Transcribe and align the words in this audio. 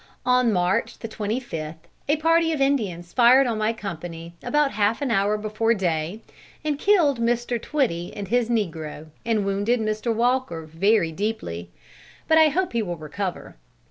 On 0.25 0.51
March 0.51 0.97
the 0.97 1.07
Twenty 1.07 1.39
fifth, 1.39 1.87
a 2.09 2.15
party 2.17 2.51
of 2.51 2.59
Indians 2.59 3.13
fired 3.13 3.45
on 3.45 3.59
my 3.59 3.71
company 3.71 4.33
about 4.41 4.71
half 4.71 4.99
an 4.99 5.11
hour 5.11 5.37
before 5.37 5.75
day, 5.75 6.21
and 6.65 6.79
killed 6.79 7.19
Mr. 7.19 7.61
Twitty 7.61 8.11
and 8.15 8.27
his 8.27 8.49
negro, 8.49 9.09
and 9.27 9.45
wounded 9.45 9.79
Mr. 9.79 10.11
Walker 10.11 10.65
very 10.65 11.11
deeply; 11.11 11.69
but 12.27 12.39
I 12.39 12.47
hope 12.47 12.73
he 12.73 12.81
will 12.81 12.97
recover. 12.97 13.57